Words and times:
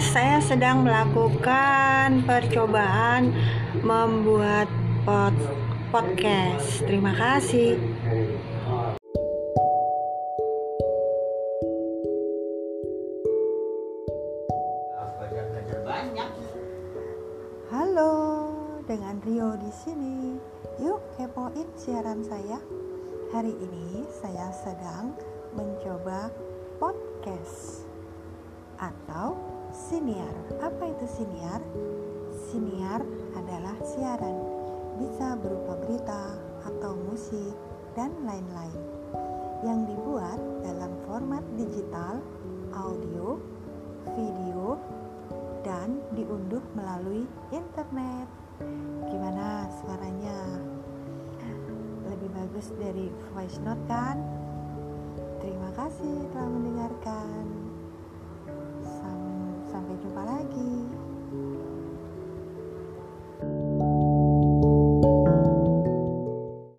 saya 0.00 0.40
sedang 0.40 0.80
melakukan 0.80 2.24
percobaan 2.24 3.36
membuat 3.84 4.64
pod 5.04 5.36
podcast. 5.92 6.80
Terima 6.88 7.12
kasih. 7.12 7.76
Halo, 17.68 18.12
dengan 18.88 19.20
Rio 19.20 19.52
di 19.60 19.68
sini. 19.68 20.40
Yuk 20.80 21.04
kepoin 21.20 21.68
siaran 21.76 22.24
saya. 22.24 22.56
Hari 23.36 23.52
ini 23.52 24.08
saya 24.08 24.48
sedang 24.56 25.12
mencoba 25.52 26.32
podcast 26.80 27.84
atau 28.80 29.59
siniar. 29.80 30.34
Apa 30.60 30.92
itu 30.92 31.06
siniar? 31.08 31.64
Siniar 32.52 33.00
adalah 33.32 33.76
siaran, 33.80 34.36
bisa 35.00 35.32
berupa 35.40 35.80
berita 35.80 36.36
atau 36.68 36.92
musik 37.08 37.56
dan 37.96 38.12
lain-lain 38.28 38.76
yang 39.64 39.88
dibuat 39.88 40.36
dalam 40.60 40.92
format 41.08 41.44
digital, 41.56 42.20
audio, 42.76 43.40
video, 44.12 44.76
dan 45.64 46.00
diunduh 46.12 46.64
melalui 46.76 47.24
internet. 47.52 48.28
Gimana 49.08 49.68
suaranya? 49.80 50.60
Lebih 52.08 52.30
bagus 52.36 52.68
dari 52.76 53.08
voice 53.32 53.56
note 53.64 53.84
kan? 53.88 54.20
Terima 55.40 55.72
kasih 55.72 56.28
telah 56.36 56.48
mendengarkan. 56.52 56.79